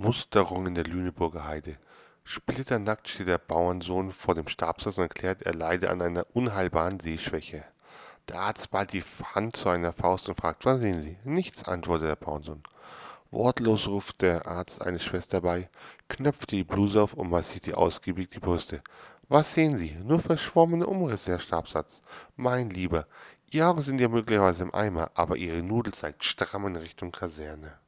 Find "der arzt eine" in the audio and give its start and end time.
14.22-15.00